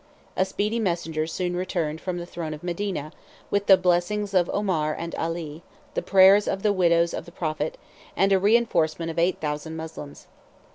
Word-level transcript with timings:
A 0.35 0.45
speedy 0.45 0.79
messenger 0.79 1.27
soon 1.27 1.55
returned 1.55 2.01
from 2.01 2.17
the 2.17 2.25
throne 2.25 2.55
of 2.55 2.63
Medina, 2.63 3.11
with 3.51 3.67
the 3.67 3.77
blessings 3.77 4.33
of 4.33 4.49
Omar 4.51 4.95
and 4.95 5.13
Ali, 5.13 5.61
the 5.93 6.01
prayers 6.01 6.47
of 6.47 6.63
the 6.63 6.73
widows 6.73 7.13
of 7.13 7.25
the 7.25 7.31
prophet, 7.31 7.77
and 8.17 8.33
a 8.33 8.39
reenforcement 8.39 9.11
of 9.11 9.19
eight 9.19 9.39
thousand 9.39 9.75
Moslems. 9.75 10.25